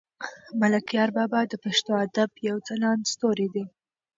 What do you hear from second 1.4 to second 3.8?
د پښتو ادب یو ځلاند ستوری دی.